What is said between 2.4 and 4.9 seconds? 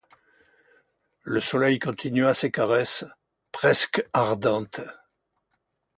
caresses, presque ardentes.